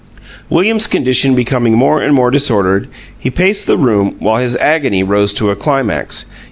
[0.49, 2.87] William's condition becoming more and more disordered,
[3.19, 6.25] he paced the room, while his agony rose to a climax.